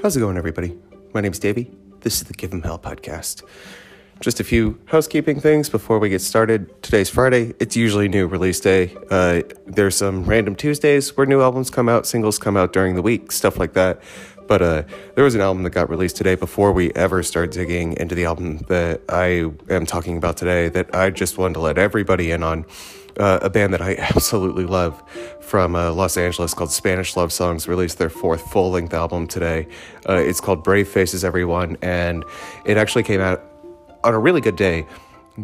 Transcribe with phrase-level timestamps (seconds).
[0.00, 0.78] How's it going, everybody?
[1.12, 1.72] My name's Davey.
[2.02, 3.42] This is the Give 'em Hell podcast.
[4.20, 6.70] Just a few housekeeping things before we get started.
[6.84, 7.52] Today's Friday.
[7.58, 8.96] It's usually new release day.
[9.10, 13.02] Uh, there's some random Tuesdays where new albums come out, singles come out during the
[13.02, 14.00] week, stuff like that.
[14.46, 14.82] But uh,
[15.16, 18.24] there was an album that got released today before we ever start digging into the
[18.24, 22.44] album that I am talking about today that I just wanted to let everybody in
[22.44, 22.66] on
[23.18, 25.02] uh, a band that I absolutely love
[25.40, 29.66] from uh, Los Angeles called Spanish Love Songs released their fourth full length album today.
[30.08, 32.24] Uh, it's called Brave Faces Everyone, and
[32.64, 33.42] it actually came out
[34.04, 34.86] on a really good day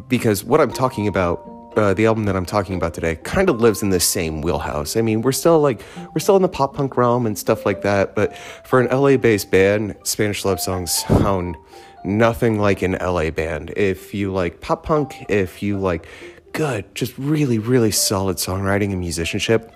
[0.08, 1.50] because what I'm talking about.
[1.76, 4.96] Uh, the album that I'm talking about today kind of lives in the same wheelhouse.
[4.96, 5.82] I mean, we're still like
[6.14, 9.16] we're still in the pop punk realm and stuff like that, but for an LA
[9.16, 11.56] based band, Spanish Love Songs sound
[12.04, 13.72] nothing like an LA band.
[13.76, 16.06] If you like pop punk, if you like
[16.54, 19.70] good, just really, really solid songwriting and musicianship.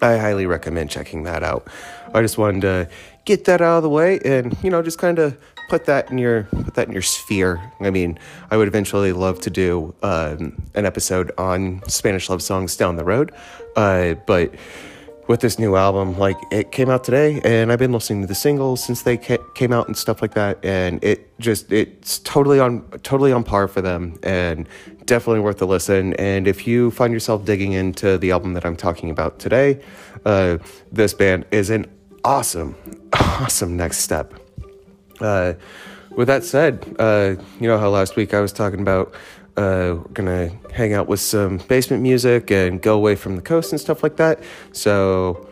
[0.00, 1.68] I highly recommend checking that out.
[2.14, 2.88] I just wanted to
[3.24, 5.36] get that out of the way and, you know, just kind of
[5.68, 7.60] put that in your put that in your sphere.
[7.80, 8.18] I mean,
[8.50, 13.04] I would eventually love to do um, an episode on Spanish love songs down the
[13.04, 13.32] road,
[13.76, 14.54] uh, but
[15.26, 18.34] with this new album, like it came out today, and I've been listening to the
[18.34, 22.60] singles since they ca- came out and stuff like that, and it just it's totally
[22.60, 24.68] on totally on par for them, and
[25.06, 26.14] definitely worth a listen.
[26.14, 29.80] And if you find yourself digging into the album that I'm talking about today,
[30.24, 30.58] uh,
[30.92, 31.86] this band is an
[32.24, 32.76] awesome,
[33.12, 34.34] awesome next step.
[35.20, 35.54] Uh,
[36.10, 39.14] with that said, uh, you know how last week I was talking about
[39.56, 43.72] uh, we're gonna hang out with some basement music and go away from the coast
[43.72, 44.42] and stuff like that.
[44.72, 45.48] So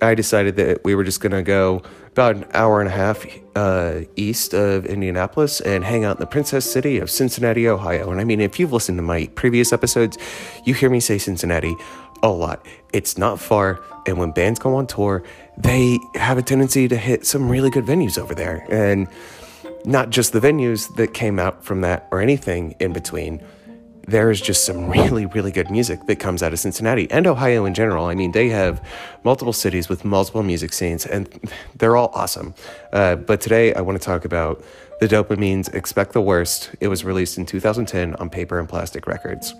[0.00, 1.82] I decided that we were just gonna go
[2.12, 3.26] about an hour and a half
[3.56, 8.10] uh, east of Indianapolis and hang out in the Princess City of Cincinnati, Ohio.
[8.12, 10.16] And I mean, if you've listened to my previous episodes,
[10.64, 11.74] you hear me say Cincinnati
[12.22, 12.64] a lot.
[12.92, 15.24] It's not far, and when bands go on tour,
[15.58, 18.64] they have a tendency to hit some really good venues over there.
[18.70, 19.08] And
[19.84, 23.42] not just the venues that came out from that or anything in between.
[24.06, 27.72] There's just some really, really good music that comes out of Cincinnati and Ohio in
[27.74, 28.06] general.
[28.06, 28.86] I mean, they have
[29.24, 31.28] multiple cities with multiple music scenes, and
[31.76, 32.54] they're all awesome.
[32.92, 34.62] Uh, but today, I want to talk about
[35.00, 36.70] the Dopamines Expect the Worst.
[36.80, 39.54] It was released in 2010 on Paper and Plastic Records.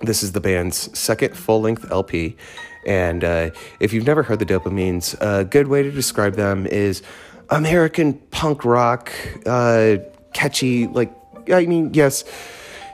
[0.00, 2.36] This is the band's second full length LP.
[2.86, 7.02] And uh, if you've never heard the Dopamines, a good way to describe them is
[7.50, 9.12] American punk rock,
[9.46, 9.96] uh,
[10.32, 10.86] catchy.
[10.86, 11.12] Like,
[11.52, 12.24] I mean, yes,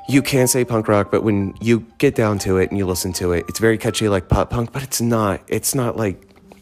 [0.09, 3.13] you can say punk rock, but when you get down to it and you listen
[3.15, 4.73] to it, it's very catchy, like pop punk.
[4.73, 5.41] But it's not.
[5.49, 6.21] It's not like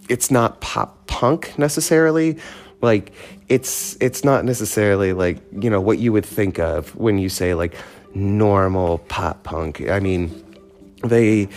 [0.09, 2.39] it's not pop punk necessarily.
[2.81, 3.13] Like,
[3.49, 7.55] it's it's not necessarily like you know what you would think of when you say
[7.55, 7.75] like
[8.15, 9.89] normal pop punk.
[9.89, 10.45] I mean,
[11.03, 11.49] they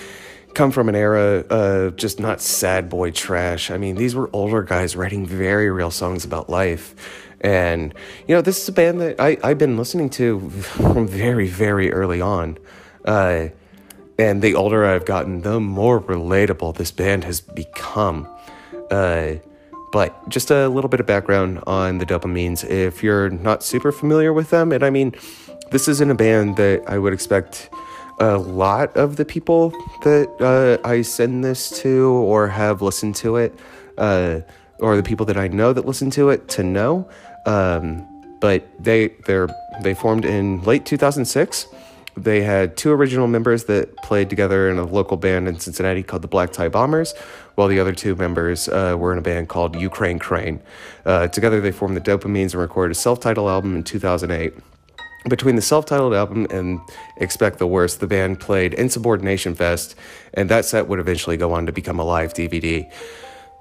[0.57, 3.69] come from an era of just not sad boy trash.
[3.69, 6.95] I mean, these were older guys writing very real songs about life.
[7.41, 7.93] And,
[8.27, 11.93] you know, this is a band that I, I've been listening to from very, very
[11.93, 12.57] early on.
[13.05, 13.49] Uh,
[14.17, 18.27] and the older I've gotten, the more relatable this band has become.
[18.89, 19.35] Uh,
[19.91, 22.67] but just a little bit of background on the Dopamines.
[22.67, 25.13] If you're not super familiar with them, and I mean,
[25.69, 27.69] this isn't a band that I would expect
[28.19, 29.69] a lot of the people
[30.01, 33.57] that uh, I send this to or have listened to it,
[33.97, 34.41] uh,
[34.79, 37.07] or the people that I know that listen to it, to know.
[37.45, 38.07] Um,
[38.39, 39.49] but they they're
[39.81, 41.67] they formed in late 2006.
[42.15, 46.23] They had two original members that played together in a local band in Cincinnati called
[46.23, 47.13] the Black Tie Bombers,
[47.53, 50.59] while the other two members uh, were in a band called Ukraine Crane.
[51.05, 54.55] Uh, together, they formed the Dopamines and recorded a self-titled album in 2008.
[55.29, 56.79] Between the self titled album and
[57.17, 59.95] Expect the Worst, the band played Insubordination Fest,
[60.33, 62.89] and that set would eventually go on to become a live DVD.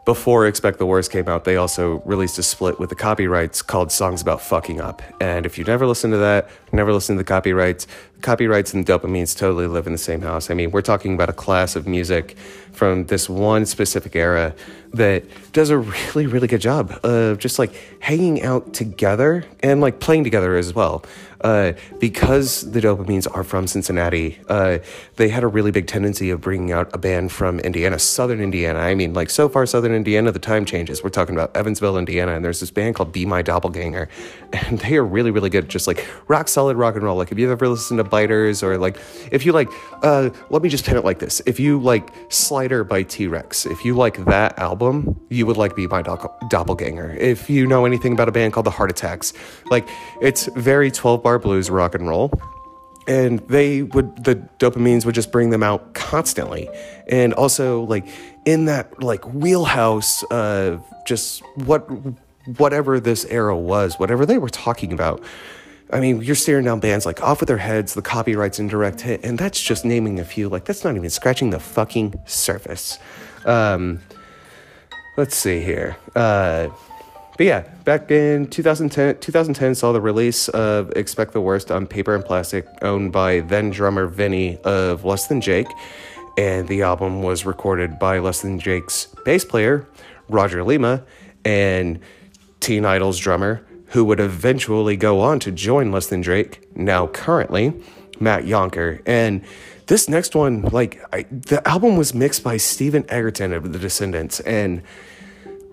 [0.04, 3.90] Before Expect the Worst came out, they also released a split with the copyrights called
[3.90, 5.02] Songs About Fucking Up.
[5.20, 7.88] And if you've never listened to that, never listened to the copyrights,
[8.20, 10.48] copyrights and dopamines totally live in the same house.
[10.48, 12.36] I mean, we're talking about a class of music
[12.70, 14.54] from this one specific era
[14.92, 19.98] that does a really, really good job of just like hanging out together and like
[19.98, 21.04] playing together as well.
[21.40, 24.78] Uh, because the Dopamines are from Cincinnati, uh,
[25.16, 28.78] they had a really big tendency of bringing out a band from Indiana, Southern Indiana.
[28.78, 31.02] I mean, like so far, Southern Indiana, the time changes.
[31.02, 34.08] We're talking about Evansville, Indiana, and there's this band called Be My Doppelganger,
[34.52, 37.16] and they are really, really good, just like rock solid rock and roll.
[37.16, 38.98] Like, if you've ever listened to Biters, or like,
[39.30, 39.68] if you like,
[40.02, 43.66] uh, let me just pin it like this: if you like Slider by T Rex,
[43.66, 47.16] if you like that album, you would like Be My Doppelganger.
[47.18, 49.32] If you know anything about a band called the Heart Attacks,
[49.70, 49.88] like,
[50.20, 52.30] it's very 12 bar blues rock and roll
[53.08, 56.68] and they would the dopamines would just bring them out constantly
[57.08, 58.06] and also like
[58.44, 61.88] in that like wheelhouse of just what
[62.58, 65.22] whatever this era was, whatever they were talking about.
[65.92, 69.00] I mean, you're staring down bands like Off with Their Heads, The Copyrights, and Direct
[69.00, 70.48] Hit, and that's just naming a few.
[70.48, 72.98] Like, that's not even scratching the fucking surface.
[73.44, 74.00] Um,
[75.16, 75.96] let's see here.
[76.14, 76.68] Uh,
[77.36, 82.14] but yeah, back in 2010, 2010 saw the release of Expect the Worst on Paper
[82.16, 85.68] and Plastic, owned by then drummer Vinny of Less Than Jake.
[86.36, 89.88] And the album was recorded by Less Than Jake's bass player,
[90.28, 91.04] Roger Lima,
[91.44, 92.00] and
[92.60, 97.72] Teen Idol's drummer, who would eventually go on to join Less Than Jake, now currently,
[98.18, 99.00] Matt Yonker.
[99.06, 99.44] And
[99.86, 104.40] this next one, like, I, the album was mixed by Stephen Egerton of The Descendents.
[104.40, 104.82] and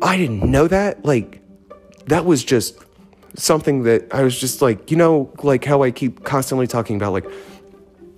[0.02, 1.06] I didn't know that.
[1.06, 1.43] Like,
[2.08, 2.78] that was just
[3.36, 7.14] something that I was just like, you know, like how I keep constantly talking about,
[7.14, 7.26] like,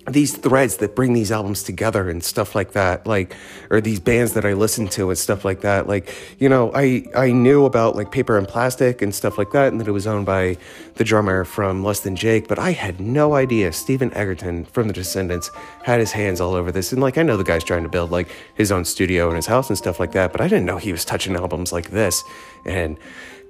[0.08, 3.34] these threads that bring these albums together and stuff like that like
[3.70, 5.86] or these bands that i listen to and stuff like that.
[5.86, 9.72] Like you know i i knew about like paper and plastic and stuff like that
[9.72, 10.56] and that it was owned by
[10.94, 14.92] the drummer from less than jake but i had no idea stephen egerton from the
[14.92, 15.50] descendents
[15.82, 16.92] had his hands all over this.
[16.92, 19.46] And like i know the guy's trying to build like his own studio in his
[19.46, 22.22] house and stuff like that but i didn't know he was touching albums like this.
[22.64, 22.98] And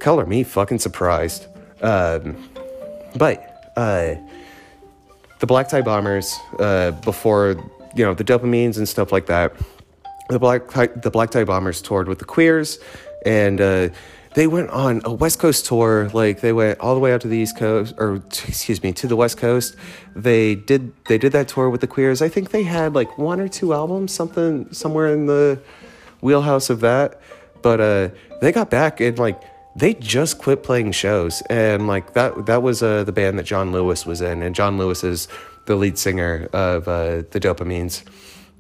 [0.01, 1.47] color me fucking surprised
[1.83, 2.37] um
[3.17, 4.15] but uh
[5.39, 7.57] the Black Tie Bombers uh, before
[7.95, 9.55] you know the dopamines and stuff like that.
[10.29, 12.79] The Black Tie, the Black Tie Bombers toured with the Queers,
[13.25, 13.89] and uh,
[14.35, 16.09] they went on a West Coast tour.
[16.13, 18.17] Like they went all the way out to the East Coast, or
[18.49, 19.77] excuse me, to the West Coast.
[20.15, 22.23] They did they did that tour with the Queers.
[22.23, 25.61] I think they had like one or two albums, something somewhere in the
[26.21, 27.21] wheelhouse of that.
[27.63, 28.09] But uh,
[28.41, 29.41] they got back and like
[29.77, 31.43] they just quit playing shows.
[31.43, 34.43] And like that that was uh, the band that John Lewis was in.
[34.43, 35.29] And John Lewis is
[35.67, 38.03] the lead singer of uh, the Dopamines.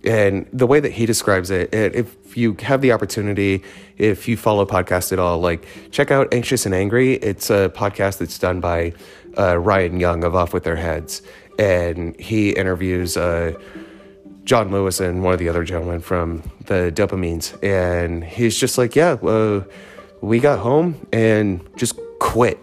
[0.05, 3.65] And the way that he describes it, it, if you have the opportunity
[3.97, 7.15] if you follow podcasts at all like check out Anxious and Angry.
[7.15, 8.93] It's a podcast that's done by
[9.39, 11.23] uh, Ryan Young of Off with Their Heads.
[11.59, 13.59] And he interviews uh,
[14.45, 17.57] John Lewis and one of the other gentlemen from the Dopamines.
[17.65, 19.65] And he's just like yeah uh,
[20.21, 22.59] we got home and just quit.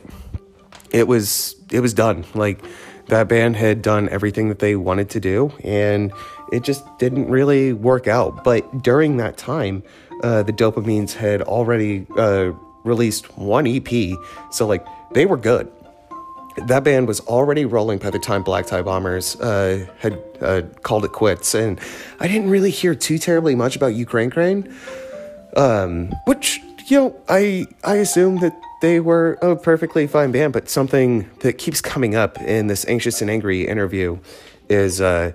[0.92, 2.26] It was it was done.
[2.34, 2.64] Like
[3.08, 6.12] that band had done everything that they wanted to do and
[6.52, 8.44] it just didn't really work out.
[8.44, 9.84] But during that time,
[10.22, 12.52] uh, the Dopamines had already uh,
[12.84, 14.18] released one EP,
[14.52, 15.72] so like they were good.
[16.68, 21.04] That band was already rolling by the time Black Tie Bombers uh, had uh, called
[21.04, 21.80] it quits, and
[22.20, 24.74] I didn't really hear too terribly much about Ukraine Crane,
[25.58, 30.70] um, which you know, I I assume that they were a perfectly fine band, but
[30.70, 34.20] something that keeps coming up in this anxious and angry interview
[34.70, 35.32] is uh,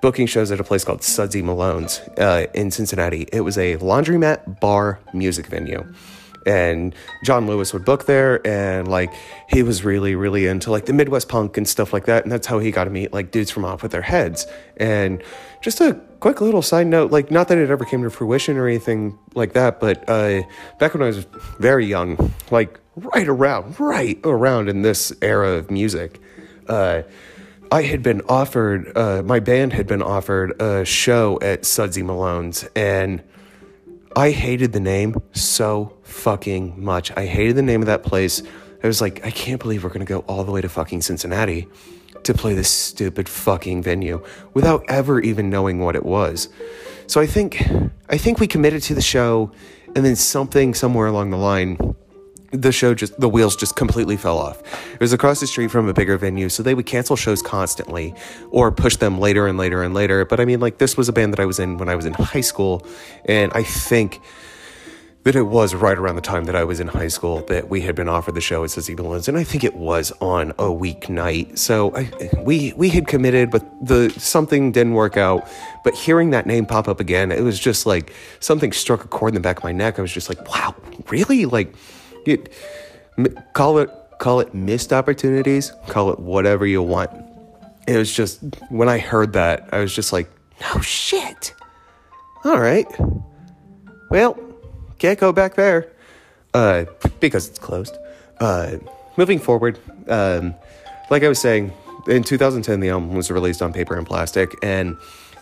[0.00, 3.26] booking shows at a place called Sudsy Malone's uh, in Cincinnati.
[3.32, 5.92] It was a laundromat bar music venue
[6.46, 6.94] and
[7.24, 9.12] John Lewis would book there and like
[9.48, 12.46] he was really really into like the Midwest punk and stuff like that and that's
[12.46, 14.46] how he got to meet like dudes from off with their heads.
[14.76, 15.22] And
[15.64, 18.68] just a quick little side note like not that it ever came to fruition or
[18.68, 20.42] anything like that but uh,
[20.78, 21.26] back when I was
[21.58, 26.20] very young like right around right around in this era of music
[26.68, 27.02] uh,
[27.72, 32.68] I had been offered uh, my band had been offered a show at Sudsy Malone's
[32.76, 33.22] and
[34.16, 37.10] I hated the name so fucking much.
[37.16, 38.42] I hated the name of that place.
[38.82, 41.66] I was like, I can't believe we're gonna go all the way to fucking Cincinnati
[42.22, 46.48] to play this stupid fucking venue without ever even knowing what it was.
[47.08, 47.60] So I think
[48.08, 49.50] I think we committed to the show
[49.96, 51.96] and then something somewhere along the line
[52.54, 54.62] the show just the wheels just completely fell off.
[54.94, 58.14] It was across the street from a bigger venue, so they would cancel shows constantly
[58.50, 60.24] or push them later and later and later.
[60.24, 62.06] But I mean, like this was a band that I was in when I was
[62.06, 62.86] in high school,
[63.24, 64.20] and I think
[65.24, 67.80] that it was right around the time that I was in high school that we
[67.80, 70.64] had been offered the show at Sudsy Malone's, and I think it was on a
[70.64, 71.58] weeknight.
[71.58, 72.10] So I,
[72.42, 75.48] we we had committed, but the something didn't work out.
[75.82, 79.30] But hearing that name pop up again, it was just like something struck a chord
[79.30, 79.98] in the back of my neck.
[79.98, 80.74] I was just like, wow,
[81.08, 81.46] really?
[81.46, 81.74] Like
[82.28, 82.52] it,
[83.52, 87.10] call it call it missed opportunities, call it whatever you want.
[87.86, 88.40] It was just
[88.70, 91.54] when I heard that, I was just like, no shit.
[92.44, 92.86] All right.
[94.10, 94.38] Well,
[94.98, 95.90] can't go back there.
[96.52, 96.84] Uh,
[97.18, 97.96] because it's closed.
[98.38, 98.76] Uh,
[99.16, 99.78] moving forward,
[100.08, 100.54] um,
[101.10, 101.72] like I was saying,
[102.06, 104.96] in 2010, the album was released on paper and plastic, and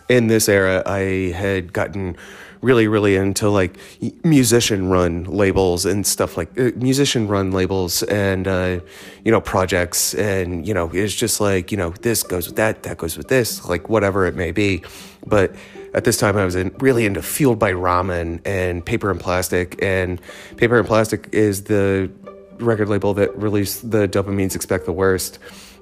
[0.09, 2.17] in this era, I had gotten
[2.63, 3.77] really really into like
[4.23, 8.79] musician run labels and stuff like uh, musician run labels and uh,
[9.23, 12.83] you know projects and you know it's just like you know this goes with that
[12.83, 14.81] that goes with this like whatever it may be
[15.25, 15.53] but
[15.93, 19.81] at this time I was in, really into Fueled by Ramen and Paper and Plastic.
[19.81, 20.19] And
[20.57, 22.11] Paper and Plastic is the
[22.57, 25.39] record label that released the Dopamines Expect the Worst.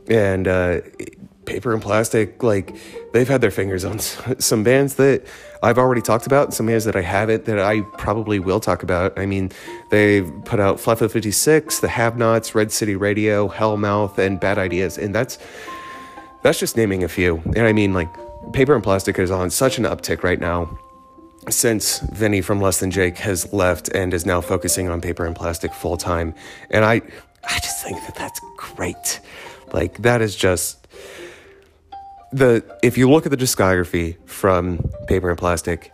[0.09, 0.81] And uh,
[1.51, 2.73] Paper and Plastic, like,
[3.11, 3.99] they've had their fingers on
[4.39, 5.25] some bands that
[5.61, 8.83] I've already talked about, and some bands that I haven't that I probably will talk
[8.83, 9.19] about.
[9.19, 9.51] I mean,
[9.89, 14.97] they've put out Flatfoot 56, The Have Nots, Red City Radio, Hellmouth, and Bad Ideas.
[14.97, 15.37] And that's
[16.41, 17.41] that's just naming a few.
[17.55, 18.09] And I mean, like,
[18.53, 20.79] paper and plastic is on such an uptick right now
[21.49, 25.35] since Vinny from Less Than Jake has left and is now focusing on paper and
[25.35, 26.33] plastic full time.
[26.69, 27.01] And I,
[27.43, 29.19] I just think that that's great.
[29.73, 30.80] Like, that is just
[32.31, 35.91] the, if you look at the discography from paper and plastic,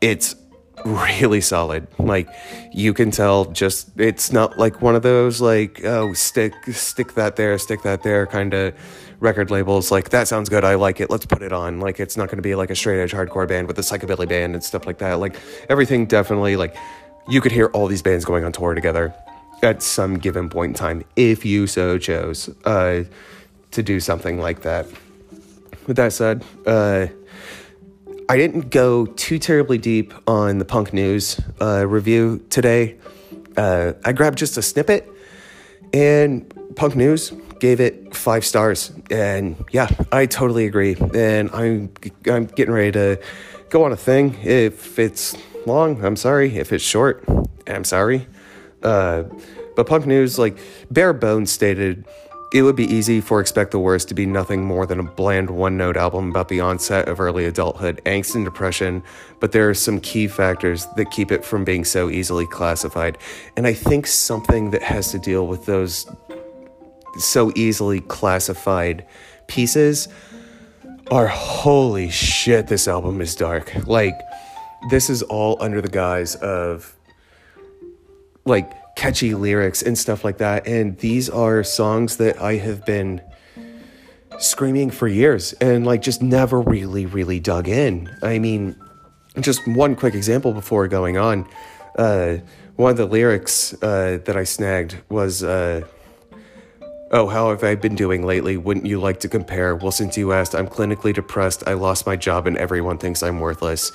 [0.00, 0.36] it's
[0.84, 1.86] really solid.
[1.98, 2.28] Like
[2.72, 7.36] you can tell just it's not like one of those like oh stick stick that
[7.36, 8.74] there, stick that there kind of
[9.20, 9.90] record labels.
[9.90, 11.80] Like that sounds good i like it let's put it on.
[11.80, 14.28] Like it's not going to be like a straight edge hardcore band with a psychobilly
[14.28, 15.14] band and stuff like that.
[15.14, 15.36] Like
[15.68, 16.76] everything definitely like
[17.28, 19.14] you could hear all these bands going on tour together
[19.62, 23.04] at some given point in time if you so chose uh,
[23.70, 24.86] to do something like that
[25.86, 27.06] with that said uh,
[28.28, 32.96] i didn't go too terribly deep on the punk news uh, review today
[33.56, 35.08] uh, i grabbed just a snippet
[35.92, 40.96] and punk news gave it five stars, and yeah, I totally agree.
[41.14, 41.92] And I'm
[42.26, 43.20] I'm getting ready to
[43.68, 44.36] go on a thing.
[44.42, 46.56] If it's long, I'm sorry.
[46.56, 47.24] If it's short,
[47.68, 48.26] I'm sorry.
[48.82, 49.24] Uh,
[49.76, 50.58] but Punk News, like
[50.90, 52.04] bare bones stated,
[52.52, 55.50] it would be easy for Expect the Worst to be nothing more than a bland
[55.50, 59.02] one note album about the onset of early adulthood, angst, and depression,
[59.38, 63.16] but there are some key factors that keep it from being so easily classified.
[63.56, 66.10] And I think something that has to deal with those
[67.18, 69.06] so easily classified
[69.46, 70.08] pieces
[71.10, 73.72] are holy shit, this album is dark.
[73.86, 74.18] Like,
[74.90, 76.96] this is all under the guise of
[78.44, 80.66] like catchy lyrics and stuff like that.
[80.66, 83.22] And these are songs that I have been
[84.38, 88.14] screaming for years and like just never really, really dug in.
[88.22, 88.76] I mean,
[89.40, 91.48] just one quick example before going on.
[91.96, 92.36] Uh,
[92.76, 95.42] one of the lyrics uh, that I snagged was.
[95.42, 95.82] Uh,
[97.12, 98.56] Oh, how have I been doing lately?
[98.56, 99.74] Wouldn't you like to compare?
[99.74, 101.64] Well, since you asked, I'm clinically depressed.
[101.66, 103.90] I lost my job and everyone thinks I'm worthless.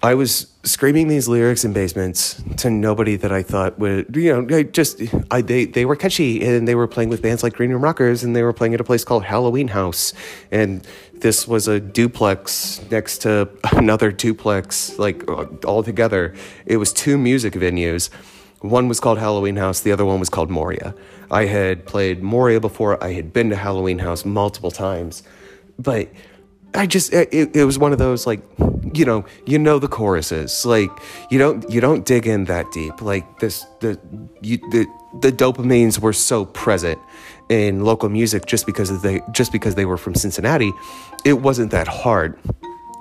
[0.00, 4.56] I was screaming these lyrics in basements to nobody that I thought would, you know,
[4.56, 7.70] I just, I, they, they were catchy and they were playing with bands like Green
[7.70, 10.12] Room Rockers and they were playing at a place called Halloween House.
[10.52, 16.32] And this was a duplex next to another duplex, like uh, all together.
[16.64, 18.08] It was two music venues.
[18.60, 20.94] One was called Halloween House, the other one was called Moria.
[21.30, 23.02] I had played Moria before.
[23.02, 25.24] I had been to Halloween House multiple times,
[25.76, 26.08] but
[26.74, 28.40] I just it, it was one of those like
[28.92, 30.66] you know you know the choruses.
[30.66, 30.90] Like
[31.30, 33.00] you don't you don't dig in that deep.
[33.00, 33.98] Like this the
[34.42, 34.86] you the
[35.20, 36.98] the dopamines were so present
[37.48, 40.72] in local music just because they just because they were from Cincinnati
[41.24, 42.38] it wasn't that hard.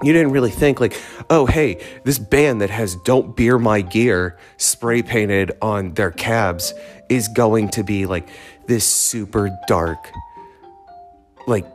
[0.04, 0.96] You didn't really think like
[1.30, 6.74] oh hey this band that has don't beer my gear spray painted on their cabs
[7.10, 8.30] is going to be like
[8.68, 10.12] this super dark
[11.48, 11.66] like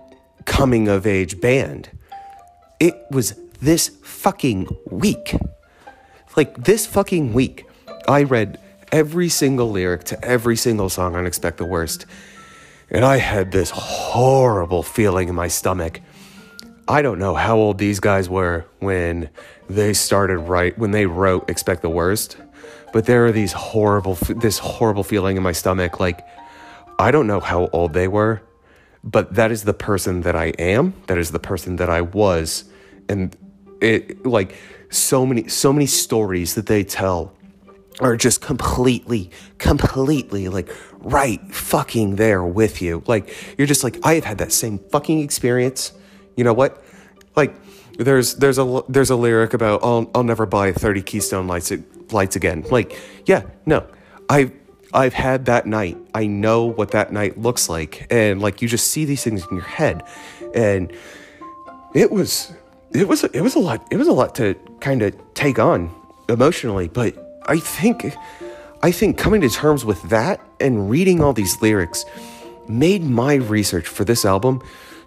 [0.45, 1.91] coming of age band.
[2.81, 5.37] It was this fucking week.
[6.37, 7.67] Like this fucking week
[8.09, 8.59] i read
[8.91, 12.05] every single lyric to every single song on expect the worst
[12.91, 16.01] and i had this horrible feeling in my stomach.
[16.89, 19.31] I don't know how old these guys were when
[19.71, 22.37] they started right when they wrote "Expect the Worst,"
[22.93, 26.01] but there are these horrible, this horrible feeling in my stomach.
[26.01, 26.27] Like
[26.99, 28.43] I don't know how old they were,
[29.05, 30.95] but that is the person that I am.
[31.07, 32.65] That is the person that I was,
[33.09, 33.37] and
[33.81, 34.57] it like
[34.91, 37.35] so many, so many stories that they tell
[38.01, 43.03] are just completely, completely like right fucking there with you.
[43.07, 45.93] Like you're just like I have had that same fucking experience
[46.37, 46.83] you know what?
[47.37, 47.55] Like
[47.99, 51.73] there's there's a there's a lyric about I'll I'll never buy 30 Keystone lights
[52.11, 52.65] lights again.
[52.71, 53.87] Like, yeah, no.
[54.29, 54.53] I
[54.95, 55.97] I've had that night.
[56.15, 58.07] I know what that night looks like.
[58.11, 60.03] And like you just see these things in your head.
[60.55, 60.93] And
[61.95, 62.53] it was
[62.93, 65.91] it was it was a lot it was a lot to kind of take on
[66.29, 68.15] emotionally, but I think
[68.83, 72.05] I think coming to terms with that and reading all these lyrics
[72.69, 74.63] made my research for this album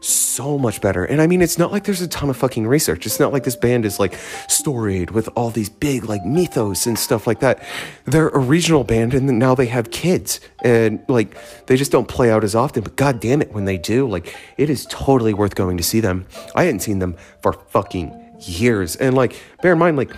[0.08, 1.04] so much better.
[1.04, 3.06] And I mean, it's not like there's a ton of fucking research.
[3.06, 4.16] It's not like this band is like
[4.48, 7.64] storied with all these big like mythos and stuff like that.
[8.06, 12.32] They're a regional band and now they have kids and like they just don't play
[12.32, 12.84] out as often.
[12.84, 16.00] But god damn it, when they do, like it is totally worth going to see
[16.00, 16.28] them.
[16.56, 18.96] I hadn't seen them for fucking years.
[18.96, 20.12] And like, bear in mind, like,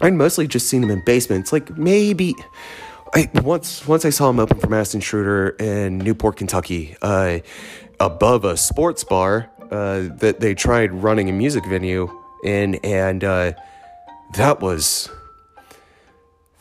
[0.00, 1.52] I'd mostly just seen them in basements.
[1.52, 2.34] Like maybe
[3.14, 6.96] I once once I saw him open for Masked Intruder in Newport, Kentucky.
[7.02, 7.40] Uh,
[8.00, 12.10] above a sports bar uh, that they tried running a music venue
[12.44, 13.52] in, and uh,
[14.34, 15.10] that was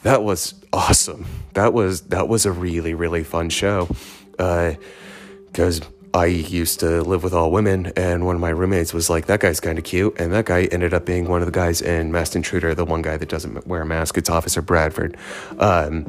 [0.04, 1.26] that was awesome.
[1.54, 3.90] That was that was a really really fun show
[4.32, 5.82] because.
[5.82, 9.28] Uh, I used to live with all women, and one of my roommates was like,
[9.28, 11.80] "That guy's kind of cute," and that guy ended up being one of the guys
[11.80, 14.18] in Masked Intruder, the one guy that doesn't wear a mask.
[14.18, 15.16] It's Officer Bradford.
[15.60, 16.08] Um,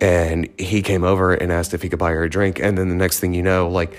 [0.00, 2.88] and he came over and asked if he could buy her a drink, and then
[2.88, 3.96] the next thing you know, like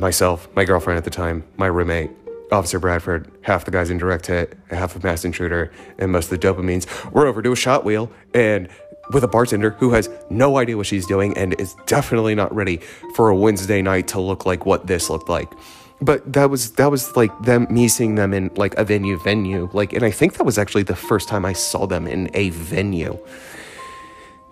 [0.00, 2.10] myself, my girlfriend at the time, my roommate,
[2.50, 6.40] Officer Bradford, half the guys in direct hit, half of Masked Intruder, and most of
[6.40, 6.86] the dopamines.
[7.12, 8.68] We're over to a shot wheel and
[9.12, 12.78] with a bartender who has no idea what she's doing and is definitely not ready
[13.14, 15.52] for a Wednesday night to look like what this looked like.
[16.00, 19.68] But that was that was like them me seeing them in like a venue venue.
[19.72, 22.50] Like and I think that was actually the first time I saw them in a
[22.50, 23.18] venue.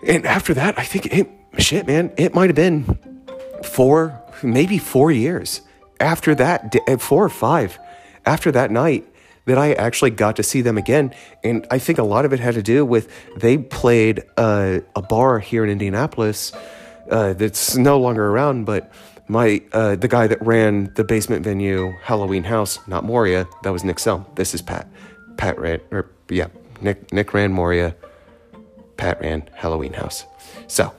[0.05, 1.27] And after that, I think it
[1.57, 2.99] shit, man, it might have been
[3.63, 5.61] four maybe four years
[5.99, 7.79] after that, uh, four or five
[8.25, 9.05] after that night,
[9.45, 11.13] that I actually got to see them again.
[11.43, 15.01] And I think a lot of it had to do with they played uh, a
[15.01, 16.51] bar here in Indianapolis
[17.09, 18.91] uh, that's no longer around, but
[19.27, 23.83] my uh, the guy that ran the basement venue Halloween House, not Moria, that was
[23.83, 24.25] Nick Selm.
[24.35, 24.87] This is Pat.
[25.37, 26.47] Pat ran, or yeah,
[26.81, 27.95] Nick Nick ran Moria.
[28.97, 30.25] Pat ran Halloween House.
[30.67, 30.93] So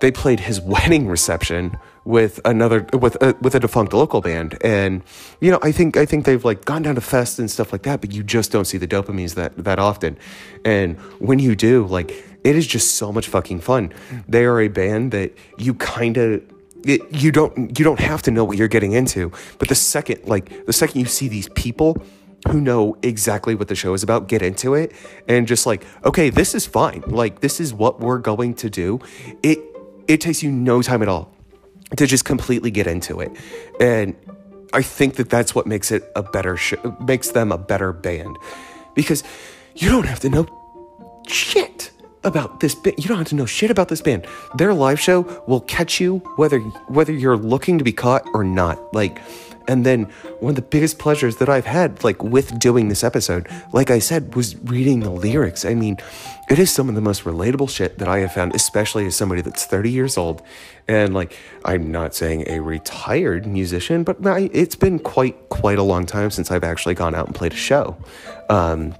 [0.00, 1.76] they played his wedding reception
[2.08, 4.56] with another with a, with a defunct local band.
[4.62, 5.02] And
[5.40, 7.82] you know i think i think they've like gone down to fest and stuff like
[7.82, 10.18] that but you just don't see the dopamines that that often.
[10.64, 12.10] And when you do like
[12.44, 13.92] it is just so much fucking fun.
[14.26, 16.42] They are a band that you kind of
[16.84, 20.64] you don't you don't have to know what you're getting into but the second like
[20.64, 22.00] the second you see these people
[22.48, 24.92] who know exactly what the show is about get into it
[25.26, 27.02] and just like okay this is fine.
[27.06, 28.98] Like this is what we're going to do.
[29.42, 29.58] It
[30.06, 31.37] it takes you no time at all
[31.96, 33.32] to just completely get into it.
[33.80, 34.14] And
[34.72, 38.36] I think that that's what makes it a better show, makes them a better band
[38.94, 39.24] because
[39.74, 40.46] you don't have to know
[41.26, 41.90] shit
[42.24, 42.96] about this band.
[42.98, 44.26] You don't have to know shit about this band.
[44.56, 48.92] Their live show will catch you whether whether you're looking to be caught or not.
[48.92, 49.20] Like
[49.68, 50.04] and then
[50.40, 53.98] one of the biggest pleasures that I've had, like with doing this episode, like I
[53.98, 55.66] said, was reading the lyrics.
[55.66, 55.98] I mean,
[56.48, 59.42] it is some of the most relatable shit that I have found, especially as somebody
[59.42, 60.42] that's 30 years old.
[60.88, 65.82] And like, I'm not saying a retired musician, but I, it's been quite, quite a
[65.82, 67.98] long time since I've actually gone out and played a show.
[68.48, 68.94] Um,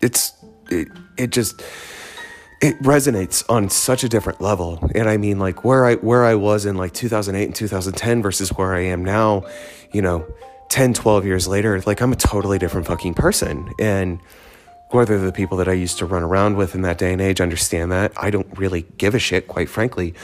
[0.00, 0.32] it's,
[0.70, 1.62] it, it just,
[2.60, 4.88] it resonates on such a different level.
[4.94, 8.50] And I mean, like where I where I was in like 2008 and 2010 versus
[8.50, 9.44] where I am now,
[9.92, 10.26] you know,
[10.70, 13.70] 10, 12 years later, like I'm a totally different fucking person.
[13.78, 14.20] And
[14.90, 17.40] whether the people that I used to run around with in that day and age
[17.40, 20.14] understand that, I don't really give a shit, quite frankly.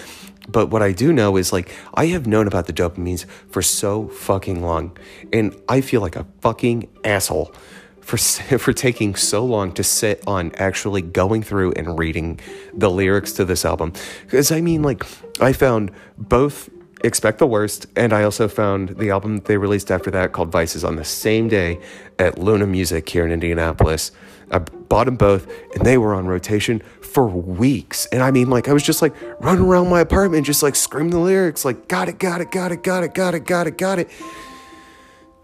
[0.48, 4.08] But what I do know is like I have known about the dopamines for so
[4.08, 4.96] fucking long,
[5.32, 7.54] and I feel like a fucking asshole
[8.00, 8.16] for
[8.58, 12.40] for taking so long to sit on actually going through and reading
[12.74, 13.92] the lyrics to this album
[14.24, 15.04] because I mean like
[15.40, 16.68] I found both
[17.02, 20.84] Expect the Worst and I also found the album they released after that called Vices
[20.84, 21.80] on the same day
[22.18, 24.12] at Luna Music here in Indianapolis.
[24.50, 28.04] I bought them both and they were on rotation for weeks.
[28.06, 31.12] And I mean like I was just like running around my apartment just like screaming
[31.12, 33.78] the lyrics like got it, got it, got it, got it, got it, got it,
[33.78, 34.10] got it.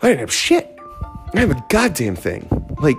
[0.02, 0.75] I didn't have shit.
[1.34, 2.48] I have a goddamn thing.
[2.80, 2.96] Like,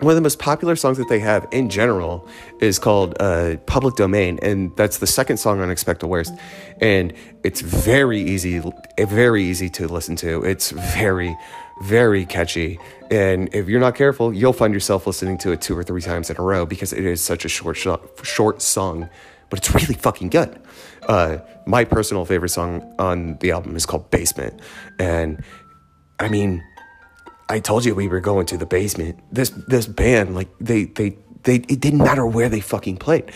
[0.00, 2.26] one of the most popular songs that they have in general
[2.60, 6.32] is called uh, Public Domain, and that's the second song on Expect the Worst.
[6.80, 7.12] And
[7.44, 8.62] it's very easy,
[8.98, 10.42] very easy to listen to.
[10.42, 11.36] It's very,
[11.82, 12.78] very catchy.
[13.10, 16.30] And if you're not careful, you'll find yourself listening to it two or three times
[16.30, 17.76] in a row because it is such a short,
[18.22, 19.10] short song,
[19.50, 20.58] but it's really fucking good.
[21.06, 24.60] Uh, my personal favorite song on the album is called Basement.
[24.98, 25.44] And
[26.18, 26.62] I mean,
[27.50, 29.18] I told you we were going to the basement.
[29.32, 33.30] This this band, like they they they it didn't matter where they fucking played.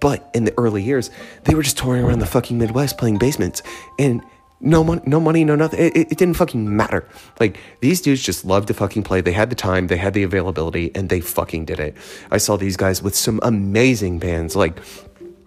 [0.00, 1.10] But in the early years,
[1.44, 3.62] they were just touring around the fucking Midwest playing basements
[3.98, 4.22] and
[4.60, 5.80] no money, no money, no nothing.
[5.80, 7.06] It, it, didn't fucking matter.
[7.40, 9.20] Like these dudes just loved to fucking play.
[9.20, 11.96] They had the time, they had the availability, and they fucking did it.
[12.30, 14.78] I saw these guys with some amazing bands like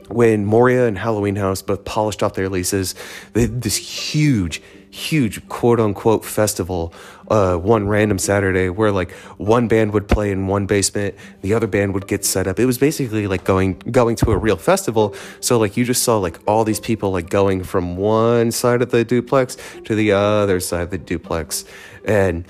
[0.10, 2.96] when Moria and Halloween House both polished off their leases,
[3.34, 6.94] they had this huge, huge quote unquote festival
[7.30, 11.68] uh, one random Saturday where like one band would play in one basement, the other
[11.68, 12.60] band would get set up.
[12.60, 15.16] It was basically like going going to a real festival.
[15.40, 18.92] So like you just saw like all these people like going from one side of
[18.92, 21.66] the duplex to the other side of the duplex,
[22.06, 22.46] and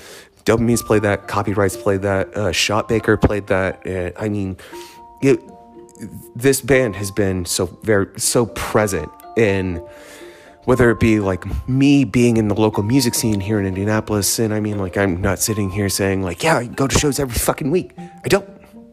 [0.45, 3.86] Dopamines played that, Copyrights played that, uh, Shot Baker played that.
[3.86, 4.58] And I mean,
[5.21, 5.41] it.
[6.36, 9.84] This band has been so very so present in
[10.67, 14.53] whether it be like me being in the local music scene here in Indianapolis, and
[14.53, 17.36] I mean, like, I'm not sitting here saying, like, yeah, I go to shows every
[17.36, 17.93] fucking week.
[17.97, 18.49] I don't.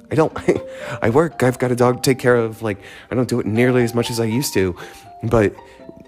[0.08, 0.32] I don't.
[1.02, 1.42] I work.
[1.42, 2.62] I've got a dog to take care of.
[2.62, 2.78] Like,
[3.10, 4.76] I don't do it nearly as much as I used to.
[5.24, 5.52] But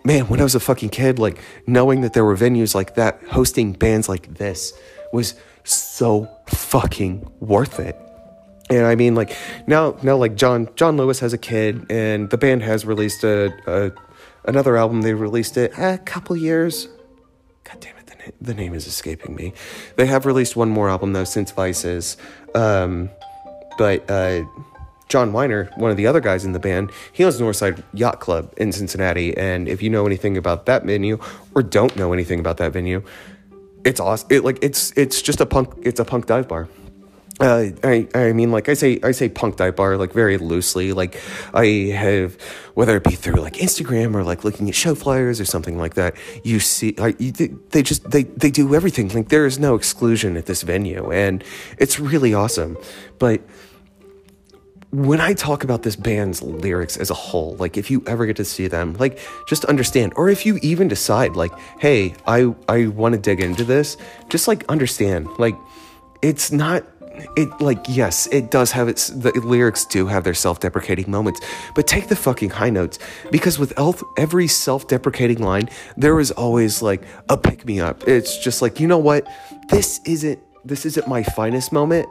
[0.04, 3.20] man, when I was a fucking kid, like, knowing that there were venues like that
[3.32, 4.72] hosting bands like this
[5.12, 7.96] was so fucking worth it.
[8.70, 12.38] And I mean, like now, now, like John John Lewis has a kid, and the
[12.38, 13.90] band has released a, a
[14.46, 15.02] another album.
[15.02, 16.88] They released it a couple years.
[17.64, 19.52] God damn it, the, na- the name is escaping me.
[19.96, 22.16] They have released one more album though since Vices.
[22.54, 23.10] Um,
[23.78, 24.44] but uh,
[25.08, 28.52] John Weiner, one of the other guys in the band, he owns Northside Yacht Club
[28.56, 29.36] in Cincinnati.
[29.36, 31.18] And if you know anything about that venue
[31.54, 33.02] or don't know anything about that venue,
[33.84, 34.28] it's awesome.
[34.30, 35.72] It like it's it's just a punk.
[35.82, 36.68] It's a punk dive bar.
[37.38, 40.94] Uh, I I mean, like I say, I say punk dive bar like very loosely.
[40.94, 41.20] Like
[41.52, 42.40] I have,
[42.74, 45.94] whether it be through like Instagram or like looking at show flyers or something like
[45.94, 46.16] that.
[46.44, 49.08] You see, I, you, they just they they do everything.
[49.08, 51.44] Like there is no exclusion at this venue, and
[51.76, 52.78] it's really awesome.
[53.18, 53.42] But
[54.90, 58.36] when I talk about this band's lyrics as a whole, like if you ever get
[58.36, 62.86] to see them, like just understand, or if you even decide, like, hey, I I
[62.86, 63.98] want to dig into this,
[64.30, 65.54] just like understand, like
[66.22, 66.82] it's not
[67.36, 71.40] it like yes it does have its the lyrics do have their self-deprecating moments.
[71.74, 72.98] But take the fucking high notes
[73.30, 78.06] because with elf every self-deprecating line there is always like a pick me up.
[78.06, 79.26] It's just like you know what?
[79.68, 82.08] This isn't this isn't my finest moment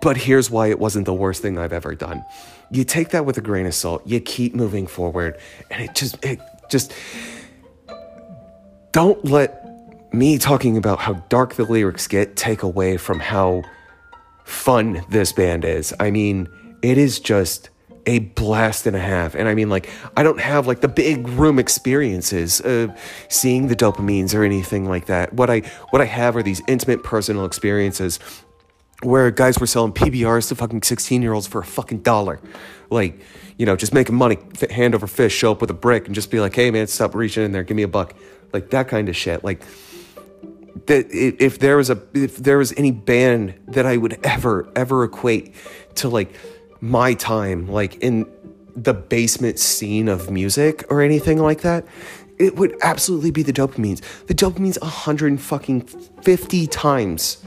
[0.00, 2.24] but here's why it wasn't the worst thing I've ever done.
[2.70, 5.38] You take that with a grain of salt, you keep moving forward,
[5.70, 6.92] and it just, it just,
[8.92, 9.67] don't let
[10.12, 13.62] me talking about how dark the lyrics get take away from how
[14.44, 15.92] fun this band is.
[16.00, 16.48] I mean,
[16.82, 17.70] it is just
[18.06, 19.34] a blast and a half.
[19.34, 22.90] And I mean, like, I don't have like the big room experiences of
[23.28, 25.34] seeing the dopamines or anything like that.
[25.34, 28.18] What I what I have are these intimate personal experiences
[29.02, 32.40] where guys were selling PBRs to fucking 16 year olds for a fucking dollar.
[32.90, 33.20] Like,
[33.58, 34.38] you know, just making money,
[34.70, 37.14] hand over fist, show up with a brick and just be like, hey man, stop
[37.14, 38.14] reaching in there, give me a buck.
[38.54, 39.44] Like that kind of shit.
[39.44, 39.62] Like,
[40.86, 45.04] that if there was a if there was any band that I would ever ever
[45.04, 45.54] equate
[45.96, 46.34] to like
[46.80, 48.26] my time like in
[48.76, 51.84] the basement scene of music or anything like that
[52.38, 54.00] it would absolutely be the dopamines.
[54.26, 57.44] The dopamines 100 fucking 50 times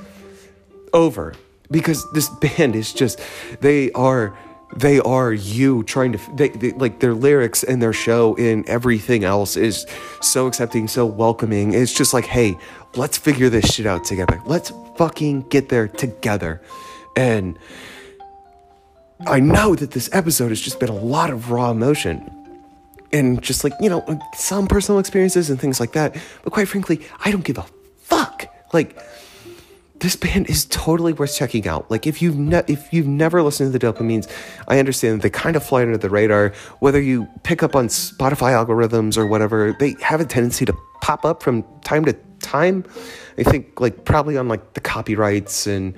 [0.93, 1.33] over
[1.69, 3.19] because this band is just
[3.61, 4.37] they are
[4.75, 9.23] they are you trying to they, they, like their lyrics and their show and everything
[9.23, 9.85] else is
[10.21, 11.73] so accepting so welcoming.
[11.73, 12.57] It's just like hey
[12.95, 14.41] let's figure this shit out together.
[14.45, 16.61] Let's fucking get there together.
[17.15, 17.57] And
[19.27, 22.27] i know that this episode has just been a lot of raw emotion
[23.13, 26.15] and just like you know some personal experiences and things like that.
[26.43, 27.65] But quite frankly i don't give a
[27.99, 28.47] fuck.
[28.73, 28.97] Like
[30.01, 31.89] this band is totally worth checking out.
[31.89, 34.29] Like if you've ne- if you've never listened to the Dopamines,
[34.67, 36.53] I understand they kind of fly under the radar.
[36.79, 41.23] Whether you pick up on Spotify algorithms or whatever, they have a tendency to pop
[41.23, 42.83] up from time to time.
[43.37, 45.95] I think like probably on like the copyrights and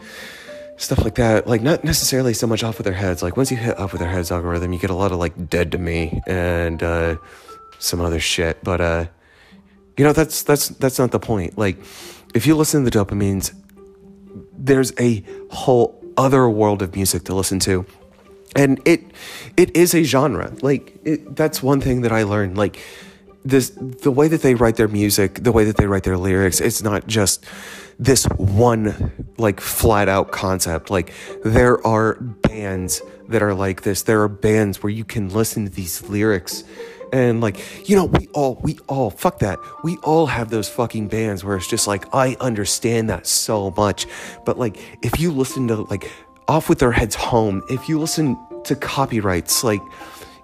[0.75, 1.47] stuff like that.
[1.47, 3.23] Like not necessarily so much off with their heads.
[3.23, 5.49] Like once you hit up with their heads algorithm, you get a lot of like
[5.49, 7.15] dead to me and uh,
[7.79, 8.61] some other shit.
[8.65, 9.05] But uh,
[9.97, 11.57] you know that's that's that's not the point.
[11.57, 11.77] Like
[12.35, 13.53] if you listen to the Dopamines
[14.57, 17.85] there's a whole other world of music to listen to.
[18.55, 19.01] And it
[19.57, 20.53] it is a genre.
[20.61, 22.57] Like it, that's one thing that i learned.
[22.57, 22.79] Like
[23.43, 26.61] this the way that they write their music the way that they write their lyrics
[26.61, 27.43] it's not just
[27.99, 30.89] this one like flat out concept.
[30.89, 31.13] Like
[31.43, 34.03] there are bands that are like this.
[34.03, 36.63] There are bands where you can listen to these lyrics
[37.13, 39.59] and like, you know, we all, we all, fuck that.
[39.83, 44.07] We all have those fucking bands where it's just like, I understand that so much.
[44.45, 46.11] But like, if you listen to like
[46.47, 49.81] Off with Their Heads Home, if you listen to copyrights, like,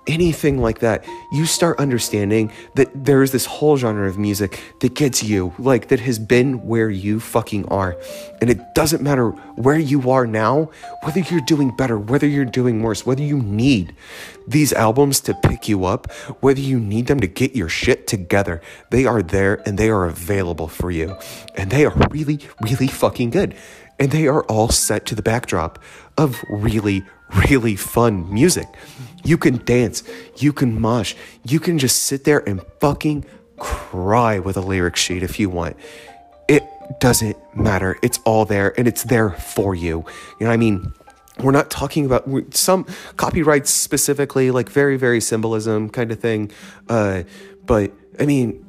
[0.08, 4.96] anything like that, you start understanding that there is this whole genre of music that
[4.96, 7.96] gets you, like that has been where you fucking are.
[8.42, 10.72] And it doesn't matter where you are now,
[11.04, 13.96] whether you're doing better, whether you're doing worse, whether you need
[14.48, 18.62] these albums to pick you up, whether you need them to get your shit together.
[18.90, 21.16] They are there and they are available for you.
[21.56, 23.56] And they are really, really fucking good.
[24.00, 25.78] And they are all set to the backdrop
[26.18, 27.04] of really,
[27.50, 28.68] really fun music.
[29.24, 30.04] You can dance,
[30.38, 33.26] you can mosh, you can just sit there and fucking
[33.58, 35.76] cry with a lyric sheet if you want.
[36.48, 36.64] It
[37.00, 37.98] doesn't matter.
[38.02, 40.06] It's all there and it's there for you.
[40.40, 40.94] You know what I mean?
[41.40, 46.52] We're not talking about some copyrights specifically, like very, very symbolism kind of thing.
[46.90, 47.24] Uh,
[47.66, 48.66] but I mean,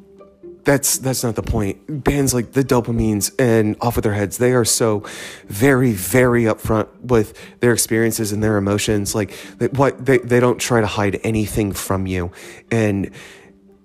[0.65, 2.05] that's that's not the point.
[2.05, 5.05] Bands like the Dopamines and Off with Their Heads, they are so
[5.47, 9.15] very, very upfront with their experiences and their emotions.
[9.15, 12.31] Like they, what they they don't try to hide anything from you.
[12.71, 13.11] And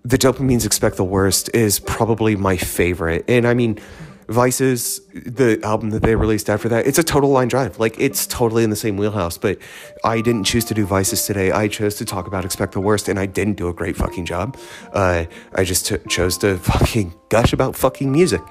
[0.03, 3.25] the Dopamines Expect the Worst is probably my favorite.
[3.27, 3.79] And I mean,
[4.27, 7.79] Vices, the album that they released after that, it's a total line drive.
[7.79, 9.37] Like it's totally in the same wheelhouse.
[9.37, 9.59] But
[10.03, 11.51] I didn't choose to do Vices today.
[11.51, 14.25] I chose to talk about Expect the Worst, and I didn't do a great fucking
[14.25, 14.57] job.
[14.93, 18.41] Uh, I just t- chose to fucking gush about fucking music.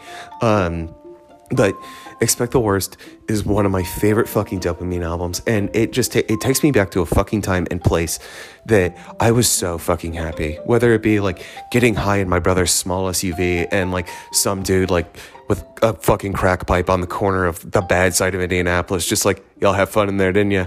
[0.41, 0.95] Um,
[1.51, 1.75] but
[2.21, 2.97] Expect the Worst
[3.29, 6.71] is one of my favorite fucking dopamine albums, and it just ta- it takes me
[6.71, 8.19] back to a fucking time and place
[8.67, 10.55] that I was so fucking happy.
[10.65, 14.91] Whether it be like getting high in my brother's small SUV and like some dude
[14.91, 15.17] like
[15.49, 19.25] with a fucking crack pipe on the corner of the bad side of Indianapolis, just
[19.25, 20.67] like y'all have fun in there, didn't you?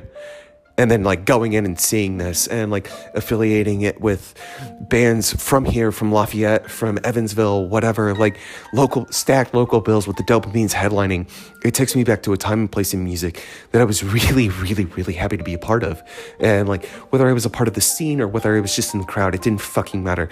[0.79, 4.35] And then like going in and seeing this and like affiliating it with
[4.79, 8.37] bands from here, from Lafayette, from Evansville, whatever, like
[8.73, 11.27] local stacked local bills with the Dopamines headlining.
[11.65, 14.49] It takes me back to a time and place in music that I was really,
[14.49, 16.03] really, really happy to be a part of.
[16.39, 18.93] And like whether I was a part of the scene or whether I was just
[18.93, 20.29] in the crowd, it didn't fucking matter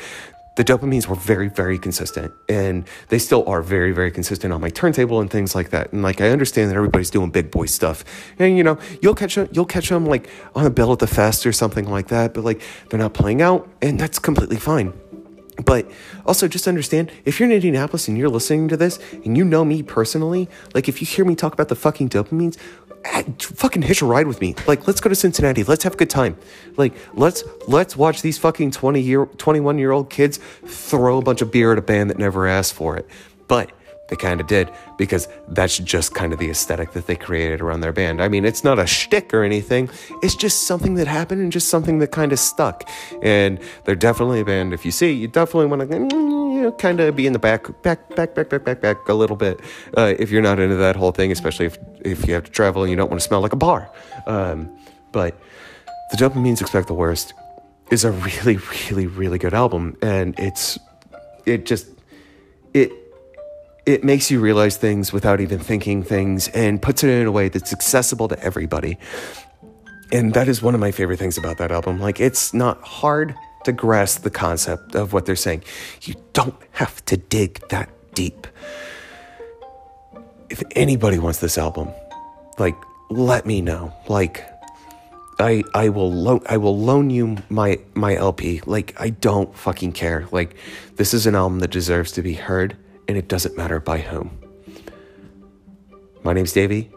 [0.55, 2.33] the dopamines were very, very consistent.
[2.47, 5.91] And they still are very, very consistent on my turntable and things like that.
[5.91, 8.03] And like, I understand that everybody's doing big boy stuff.
[8.39, 11.07] And, you know, you'll catch them, you'll catch them like on a bill at the
[11.07, 12.33] fest or something like that.
[12.33, 14.93] But like, they're not playing out and that's completely fine.
[15.63, 15.89] But
[16.25, 19.63] also, just understand if you're in Indianapolis and you're listening to this and you know
[19.63, 22.57] me personally, like if you hear me talk about the fucking dopamines,
[23.39, 24.55] fucking hitch a ride with me.
[24.67, 25.63] Like, let's go to Cincinnati.
[25.63, 26.37] Let's have a good time.
[26.77, 31.41] Like, let's let's watch these fucking 20 year 21 year old kids throw a bunch
[31.41, 33.07] of beer at a band that never asked for it.
[33.47, 33.71] But
[34.07, 37.81] they kind of did because that's just kind of the aesthetic that they created around
[37.81, 38.21] their band.
[38.21, 39.89] I mean, it's not a shtick or anything.
[40.21, 42.87] It's just something that happened and just something that kind of stuck.
[43.23, 44.73] And they're definitely a band.
[44.73, 46.34] If you see, you definitely want to
[46.65, 49.35] know, kind of be in the back, back, back, back, back, back, back a little
[49.35, 49.59] bit.
[49.97, 52.83] Uh, if you're not into that whole thing, especially if if you have to travel
[52.83, 53.89] and you don't want to smell like a bar.
[54.27, 54.75] Um,
[55.11, 55.39] but
[56.11, 57.33] the Dopamines Expect the Worst
[57.91, 60.77] is a really, really, really good album, and it's
[61.45, 61.87] it just
[62.73, 62.91] it
[63.85, 67.49] it makes you realize things without even thinking things and puts it in a way
[67.49, 68.97] that's accessible to everybody.
[70.11, 71.99] And that is one of my favorite things about that album.
[71.99, 75.63] Like, it's not hard to grasp the concept of what they're saying.
[76.03, 78.47] You don't have to dig that deep.
[80.49, 81.89] If anybody wants this album,
[82.57, 82.75] like,
[83.09, 83.93] let me know.
[84.07, 84.45] Like,
[85.39, 88.61] I I will loan I will loan you my my LP.
[88.65, 90.27] Like I don't fucking care.
[90.31, 90.55] Like
[90.95, 94.37] this is an album that deserves to be heard and it doesn't matter by whom.
[96.23, 96.89] My name's Davey.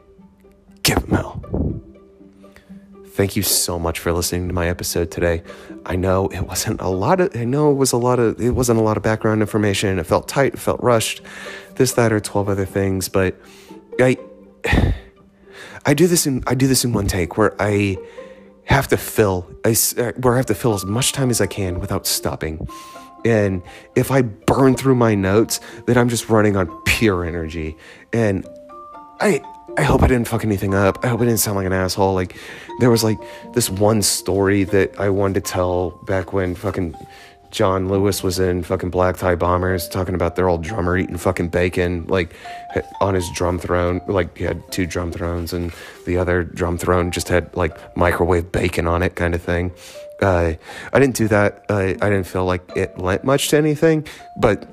[0.83, 1.38] Give him hell.
[3.19, 5.43] Thank you so much for listening to my episode today.
[5.85, 8.53] I know it wasn't a lot of I know it was a lot of it
[8.53, 9.99] wasn't a lot of background information.
[9.99, 11.21] It felt tight, it felt rushed,
[11.75, 13.35] this, that, or twelve other things, but
[14.01, 14.19] I
[15.85, 17.97] I do this in I do this in one take where I
[18.67, 21.49] have to fill I, uh, where I have to fill as much time as I
[21.49, 22.69] can without stopping.
[23.25, 23.65] And
[23.97, 27.77] if I burn through my notes, then I'm just running on pure energy.
[28.13, 28.47] And
[29.19, 29.43] I
[29.79, 31.05] I hope I didn't fuck anything up.
[31.05, 32.13] I hope I didn't sound like an asshole.
[32.13, 32.37] Like
[32.81, 33.17] there was like
[33.53, 36.97] this one story that I wanted to tell back when fucking
[37.53, 41.51] John Lewis was in fucking Black Tie Bombers talking about their old drummer eating fucking
[41.51, 42.35] bacon like
[43.01, 44.01] on his drum throne.
[44.09, 45.73] Like he had two drum thrones and
[46.07, 49.71] the other drum throne just had like microwave bacon on it kind of thing.
[50.21, 50.55] Uh,
[50.93, 51.65] I didn't do that.
[51.69, 54.09] Uh, I didn't feel like it lent much to anything,
[54.41, 54.69] but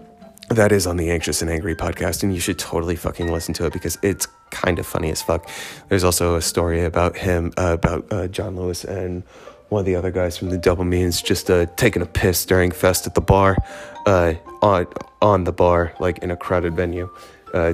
[0.49, 3.65] that is on the Anxious and Angry podcast, and you should totally fucking listen to
[3.65, 5.49] it because it's kind of funny as fuck.
[5.89, 9.23] There's also a story about him, uh, about uh, John Lewis and
[9.69, 13.05] one of the other guys from the Dopamines just uh, taking a piss during fest
[13.05, 13.57] at the bar,
[14.05, 14.87] uh, on
[15.21, 17.09] on the bar, like in a crowded venue.
[17.53, 17.73] Uh,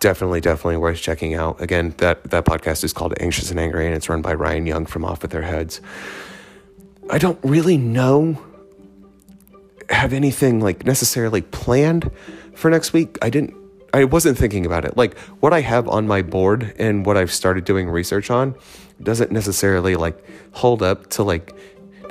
[0.00, 1.60] definitely, definitely worth checking out.
[1.60, 4.86] Again, that that podcast is called Anxious and Angry, and it's run by Ryan Young
[4.86, 5.80] from Off with Their Heads.
[7.10, 8.40] I don't really know
[9.90, 12.10] have anything like necessarily planned
[12.54, 13.18] for next week.
[13.20, 13.54] I didn't
[13.92, 14.96] I wasn't thinking about it.
[14.96, 18.54] Like what I have on my board and what I've started doing research on
[19.02, 20.16] doesn't necessarily like
[20.52, 21.54] hold up to like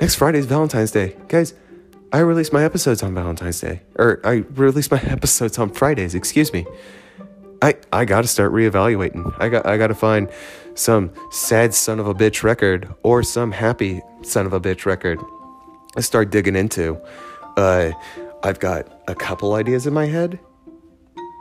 [0.00, 1.16] next Friday's Valentine's Day.
[1.28, 1.54] Guys,
[2.12, 3.82] I release my episodes on Valentine's Day.
[3.96, 6.66] Or I release my episodes on Fridays, excuse me.
[7.60, 9.34] I, I gotta start reevaluating.
[9.40, 10.28] I got I gotta find
[10.74, 15.20] some sad son of a bitch record or some happy son of a bitch record.
[15.96, 17.00] I start digging into.
[17.56, 17.92] Uh,
[18.42, 20.40] I've got a couple ideas in my head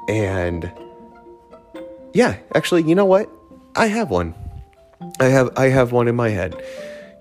[0.07, 0.71] and
[2.13, 3.29] yeah, actually, you know what?
[3.75, 4.35] I have one.
[5.19, 6.61] I have I have one in my head.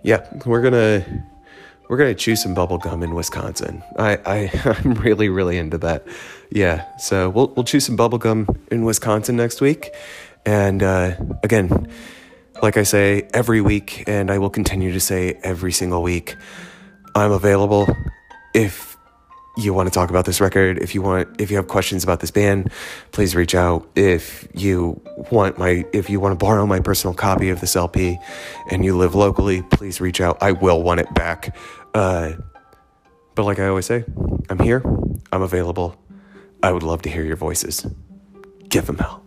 [0.02, 1.04] Yeah, we're gonna
[1.88, 3.82] we're gonna chew some bubble gum in Wisconsin.
[3.98, 4.50] I, I
[4.84, 6.06] I'm really really into that.
[6.50, 9.94] Yeah, so we'll we'll chew some bubble gum in Wisconsin next week,
[10.44, 11.88] and uh, again,
[12.62, 16.36] like I say every week, and I will continue to say every single week,
[17.14, 17.88] I'm available
[18.54, 18.89] if
[19.64, 22.20] you want to talk about this record, if you want, if you have questions about
[22.20, 22.70] this band,
[23.12, 23.88] please reach out.
[23.94, 28.18] If you want my, if you want to borrow my personal copy of this LP
[28.70, 30.38] and you live locally, please reach out.
[30.42, 31.56] I will want it back.
[31.94, 32.32] Uh,
[33.34, 34.04] but like I always say,
[34.48, 34.82] I'm here,
[35.32, 35.96] I'm available.
[36.62, 37.86] I would love to hear your voices.
[38.68, 39.19] Give them hell.